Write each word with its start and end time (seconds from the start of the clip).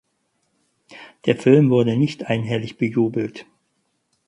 Der 1.27 1.37
Film 1.37 1.69
wurde 1.69 1.95
nicht 1.95 2.23
einhellig 2.25 2.79
bejubelt. 2.79 3.45